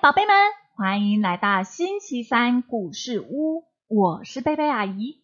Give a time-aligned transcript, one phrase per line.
[0.00, 0.34] 宝贝们
[0.74, 5.22] 欢迎来到星期三故事屋，我是贝贝阿姨。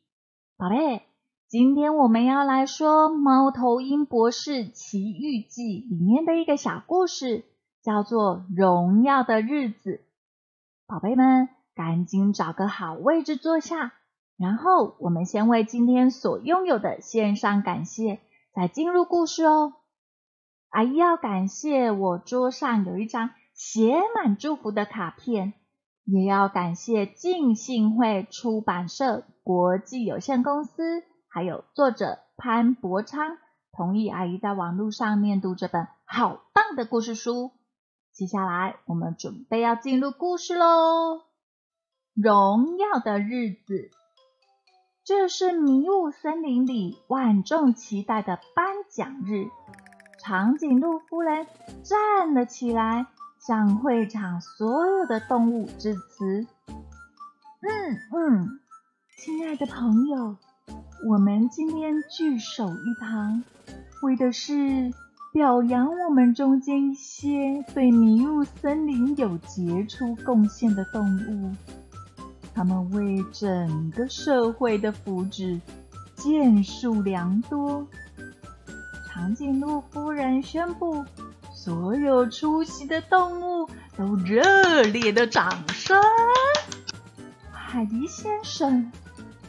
[0.57, 1.02] 宝贝，
[1.48, 7.45] 今天我们要来说《猫头鹰博士奇遇记》里面的一个小故事，
[7.83, 9.91] 叫做《荣耀的日子》。
[10.87, 13.92] 宝贝们，赶紧找个好位置坐下，
[14.37, 18.20] 然后我们先为今天所拥有的献上感谢，
[18.55, 19.73] 再进入故事哦。
[20.69, 23.30] 阿姨要感谢我桌上有一张。
[23.62, 25.52] 写满祝福的卡片，
[26.06, 33.36] 也要感谢静信会出版社国际有限公司，还有作者潘伯昌
[33.70, 37.50] 同意阿姨在网络上面读这本好棒的故事书。
[38.14, 41.20] 接下来我们准备要进入故事喽！
[42.14, 43.91] 荣耀的日子，
[45.05, 49.48] 这是迷雾森林里万众期待的颁奖日。
[50.19, 51.47] 长颈鹿夫人
[51.83, 53.06] 站了起来。
[53.46, 56.46] 向会场所有的动物致辞。
[57.62, 58.60] 嗯嗯，
[59.16, 60.36] 亲爱的朋友，
[61.08, 63.42] 我们今天聚首一堂，
[64.02, 64.92] 为的是
[65.33, 71.55] 表扬我们中间一些对迷雾森林有杰出贡献的动物，
[72.55, 75.61] 他们为整个社会的福祉
[76.14, 77.86] 建树良多。
[79.06, 81.05] 长颈鹿夫人宣布。
[81.62, 86.02] 所有出席的动物都热烈的掌声。
[87.52, 88.91] 海迪先生，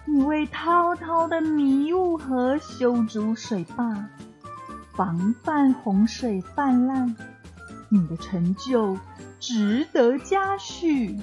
[0.03, 4.09] 你为滔滔的迷雾河修筑水坝，
[4.93, 7.15] 防范洪水泛滥，
[7.87, 8.97] 你的成就
[9.39, 11.17] 值得嘉许。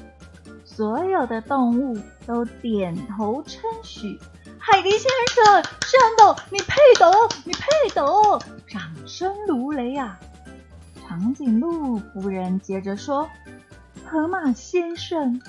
[0.65, 4.19] 所有的动物都点头称许。
[4.59, 7.13] 海迪先生，真的，你配得，
[7.45, 8.03] 你配得！
[8.67, 10.19] 掌声如雷啊！
[11.09, 13.31] 长颈鹿夫人接着说
[14.05, 15.41] ：“河马先生，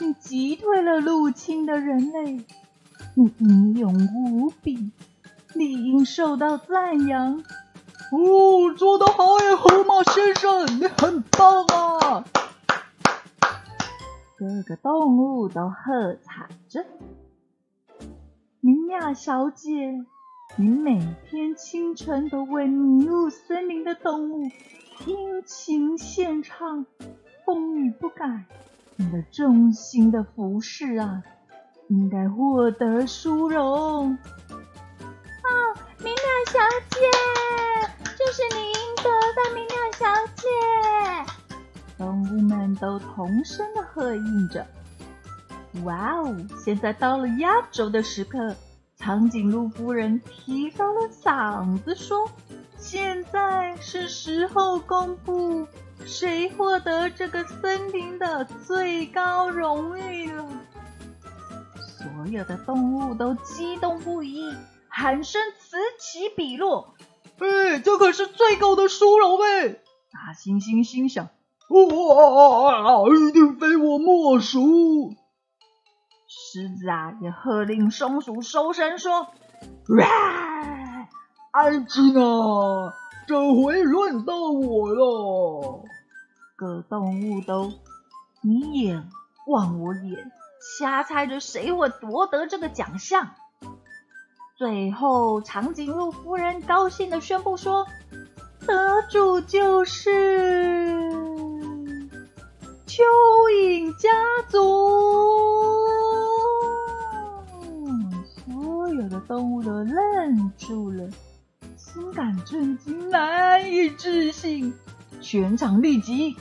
[0.00, 2.42] 你击退了入侵的人类，
[3.14, 4.90] 你英勇无比，
[5.52, 7.44] 理应受到赞扬。”
[8.10, 12.24] 哦，做得好呀，河马先生，你很棒啊！
[14.38, 16.86] 各个动物都喝彩着。
[18.60, 20.04] 明亚小姐，
[20.56, 20.98] 你每
[21.30, 24.50] 天起清晨都为迷雾森林的动物。
[25.04, 26.86] 殷勤献唱，
[27.44, 28.46] 风雨不改，
[28.96, 31.22] 你的忠心的服侍啊，
[31.88, 34.12] 应该获得殊荣。
[34.12, 35.50] 啊，
[35.98, 36.16] 明亮
[36.46, 36.58] 小
[36.88, 37.00] 姐，
[38.16, 40.48] 这是你应得的，明亮小姐。
[41.98, 44.66] 动物们都同声的喝应着。
[45.84, 48.56] 哇哦，现在到了压轴的时刻，
[49.02, 52.30] 长颈鹿夫人提高了嗓子说。
[52.78, 55.66] 现在是时候公布
[56.04, 60.46] 谁获得这个森林的最高荣誉了。
[61.76, 64.54] 所有的动物都激动不已，
[64.88, 66.94] 喊声此起彼落。
[67.38, 69.68] 哎，这可是最高的殊荣哎！
[70.12, 71.28] 大猩猩心想：
[71.68, 75.14] 哇，一定非我莫属。
[76.34, 80.08] 狮子啊，也喝令松鼠收声说：哇！
[81.50, 82.94] 安静啊！
[83.28, 85.84] 这回轮到我了。
[86.56, 87.70] 各动物都
[88.40, 89.10] 你眼
[89.46, 90.32] 望我眼，
[90.78, 93.34] 瞎猜着谁会夺得这个奖项。
[94.56, 97.86] 最后，长颈鹿夫人高兴的宣布说
[98.66, 101.10] ：“得主就是
[102.86, 103.02] 蚯
[103.50, 104.08] 蚓家
[104.48, 105.51] 族。”
[109.32, 111.08] 动物都愣住了。
[111.78, 114.74] 心感震惊，难以置信，
[115.22, 116.36] 全场立即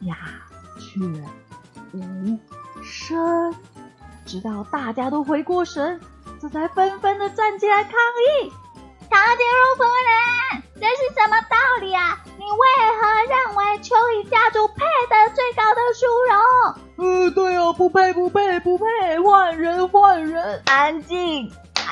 [0.00, 0.14] 鸦
[0.78, 1.00] 雀
[1.94, 2.38] 无
[2.84, 3.54] 声，
[4.26, 5.98] 直到大家都回过神，
[6.42, 8.50] 这才纷纷的站起来抗议。
[9.08, 9.84] 长颈鹿夫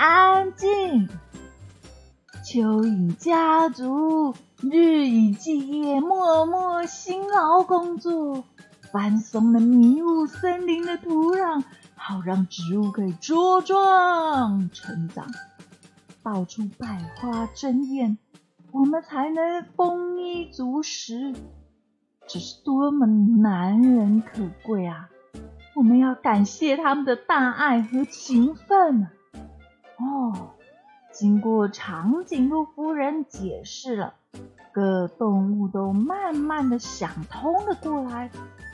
[0.07, 1.09] 安静！
[2.45, 8.45] 蚯蚓家族日以继夜，默默辛劳工作，
[8.93, 11.65] 翻松了迷雾森林的土壤，
[11.97, 15.27] 好让植物可以茁壮成长，
[16.23, 16.87] 到处百
[17.17, 18.19] 花争艳，
[18.73, 21.35] 我们才能丰衣足食。
[22.29, 25.09] 这是多么难能可贵啊！
[25.75, 29.09] 我们要感谢他们的大爱和勤奋！
[30.05, 30.51] 哦，
[31.13, 34.15] 经过长颈鹿夫人解释了，
[34.73, 38.31] 各动物都慢慢的想通了过来，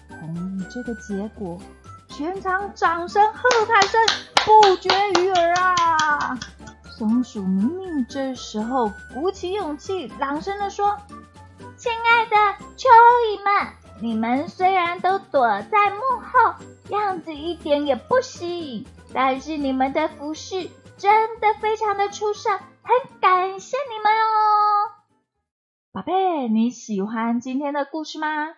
[0.09, 1.59] 同意这个结果。
[2.09, 4.01] 全场掌声喝彩声
[4.45, 4.89] 不绝
[5.23, 6.39] 于耳啊！
[6.99, 10.99] 松鼠明明这时候鼓起勇气，朗声的说
[11.79, 12.37] ：“亲爱的
[12.77, 12.89] 蚯
[13.39, 16.55] 蚓们，你们虽然都躲在幕后，
[16.89, 20.69] 样子一点也不吸引，但是你们的服饰
[21.01, 24.93] 真的非常的出色，很感谢你们哦。”
[25.93, 28.49] 宝贝，你喜欢今天的故事吗？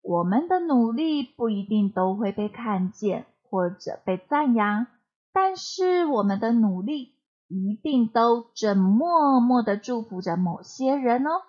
[0.00, 4.86] 我们的努力不一定都会被看见或者被赞扬，
[5.30, 7.16] 但是我们的努力
[7.48, 11.42] 一定都正默默的祝福着某些人哦。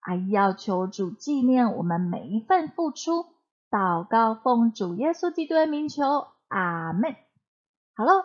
[0.00, 3.26] 阿要求主纪念我们每一份付出，
[3.70, 7.14] 祷告奉主耶稣基督的名求，阿门。
[7.94, 8.24] 好了，